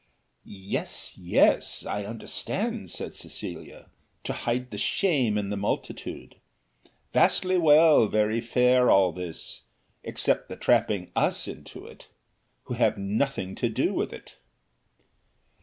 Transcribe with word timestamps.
"Yes, 0.47 1.15
yes, 1.15 1.85
I 1.85 2.05
understand," 2.05 2.89
said 2.89 3.13
Cecilia; 3.13 3.91
"to 4.23 4.33
hide 4.33 4.71
the 4.71 4.79
shame 4.79 5.37
in 5.37 5.51
the 5.51 5.55
multitude; 5.55 6.37
vastly 7.13 7.59
well, 7.59 8.07
very 8.07 8.41
fair 8.41 8.89
all 8.89 9.11
this, 9.11 9.65
except 10.03 10.49
the 10.49 10.57
trapping 10.57 11.11
us 11.15 11.47
into 11.47 11.85
it, 11.85 12.07
who 12.63 12.73
have 12.73 12.97
nothing 12.97 13.53
to 13.53 13.69
do 13.69 13.93
with 13.93 14.11
it." 14.11 14.37